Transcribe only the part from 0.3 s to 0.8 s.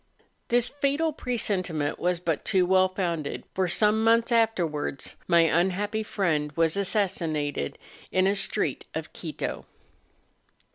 This